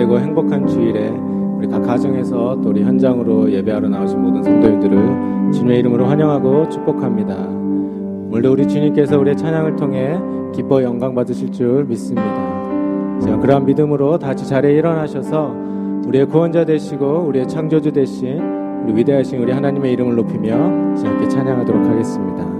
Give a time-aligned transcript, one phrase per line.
[0.00, 6.06] 복되고 행복한 주일에 우리 각 가정에서 또 우리 현장으로 예배하러 나오신 모든 성도님들을 주님의 이름으로
[6.06, 7.34] 환영하고 축복합니다.
[7.34, 10.18] 오늘도 우리 주님께서 우리의 찬양을 통해
[10.54, 13.20] 기뻐 영광 받으실 줄 믿습니다.
[13.20, 15.54] 자, 그러한 믿음으로 다시 자리에 일어나셔서
[16.06, 18.40] 우리의 구원자 되시고 우리의 창조주 되신
[18.84, 22.59] 우리 위대하신 우리 하나님의 이름을 높이며 함께 찬양하도록 하겠습니다.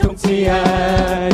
[0.00, 1.32] 통치하시네.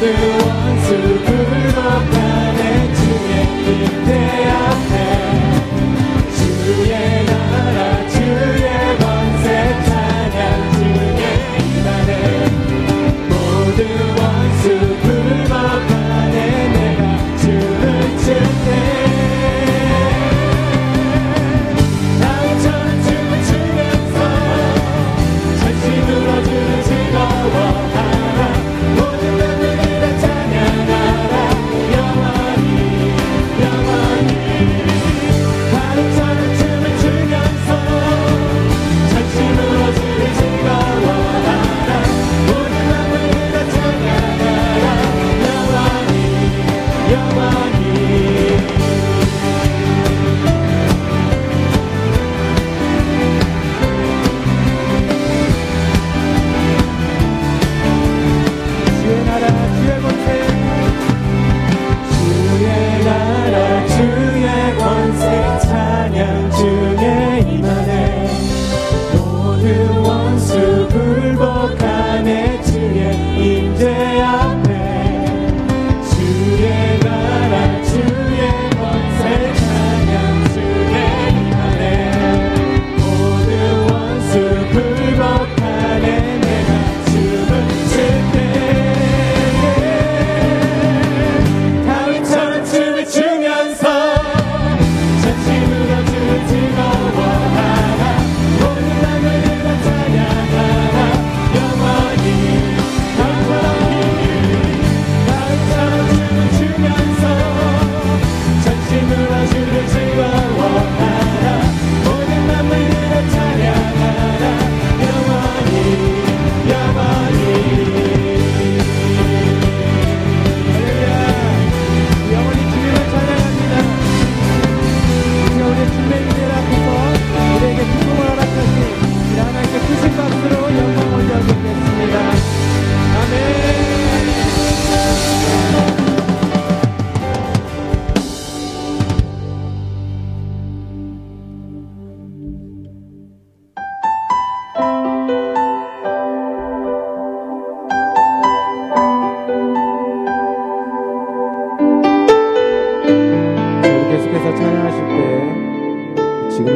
[0.00, 2.25] they want to burn up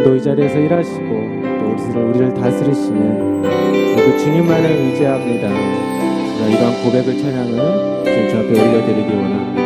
[0.00, 1.09] 주님도 이 자리에서 일하시고
[1.61, 5.49] 또 우리를 우리를 다스리시는 모두 주님만을 의지합니다.
[6.49, 9.60] 이러한 고백을 찬양을 주님 앞에 올려드리기 원합니다.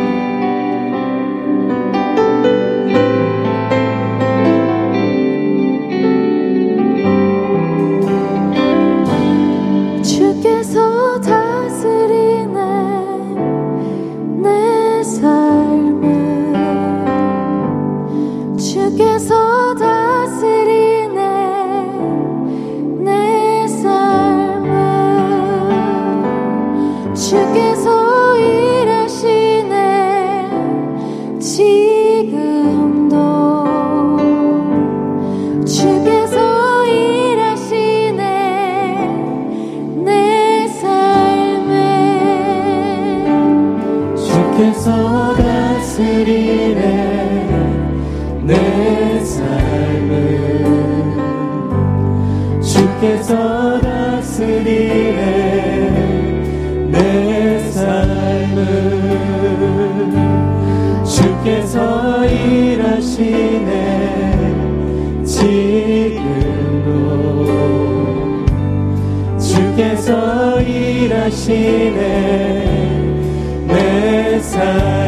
[44.55, 46.79] 주께서 다스리네.
[48.43, 50.63] 내 삶을
[52.61, 55.19] 주께서 다스리네.
[56.89, 58.63] 내 삶을
[61.03, 63.73] 주께서 일하시네.
[65.25, 66.95] 지금도
[69.37, 72.64] 주께서 일하시네.
[74.45, 75.04] Jesus.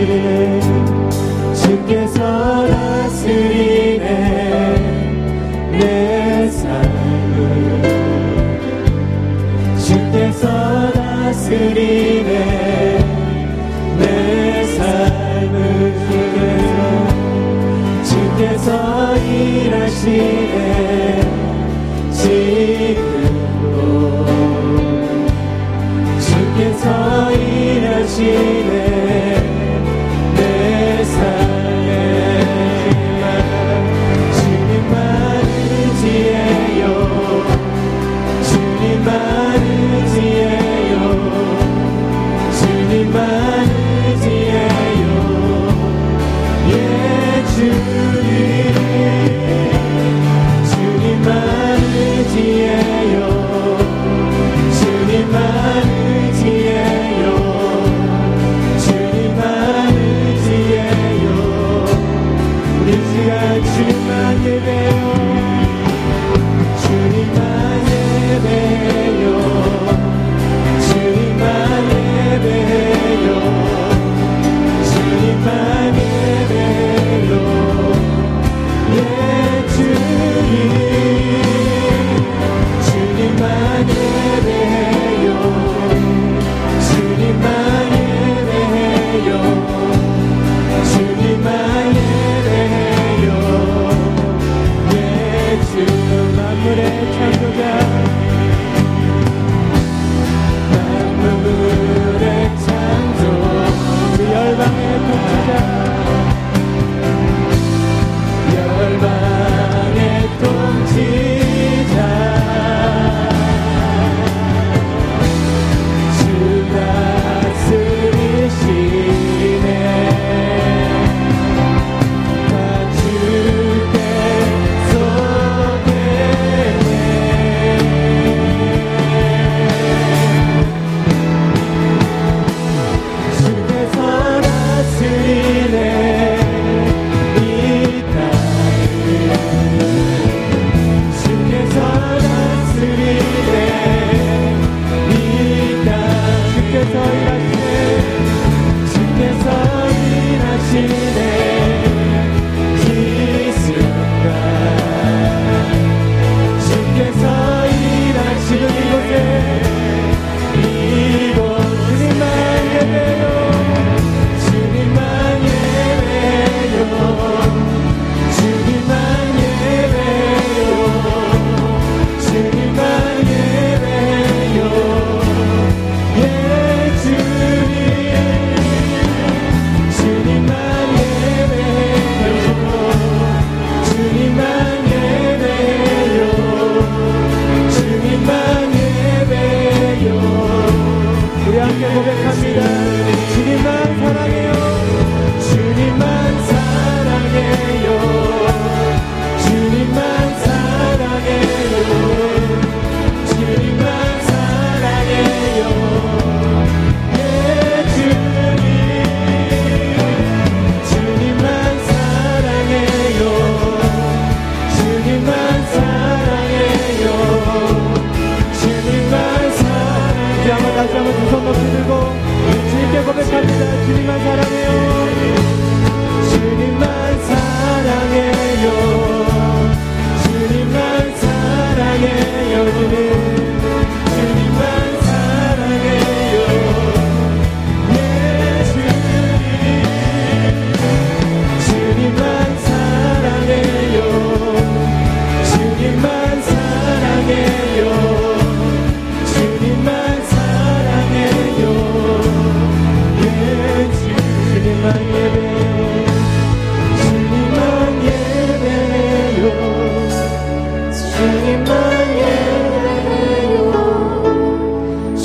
[0.00, 0.29] Even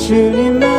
[0.09, 0.74] you remember